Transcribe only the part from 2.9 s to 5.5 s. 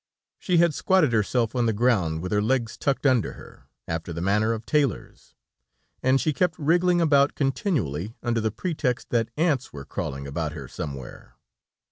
under her, after the manner of tailors,